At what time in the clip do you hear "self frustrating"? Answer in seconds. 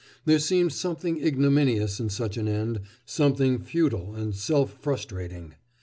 4.33-5.53